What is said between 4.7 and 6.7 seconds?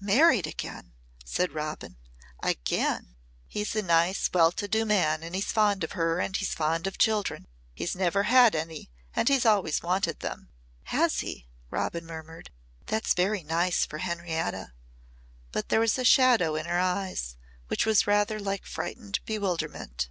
man and he's fond of her and he's